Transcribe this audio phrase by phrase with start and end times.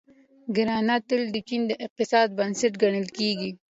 [0.55, 3.51] کرنه تل د چین د اقتصاد بنسټ ګڼل کیږي.